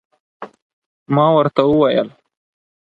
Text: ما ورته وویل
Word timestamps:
ما 1.15 1.27
ورته 1.35 1.61
وویل 1.67 2.07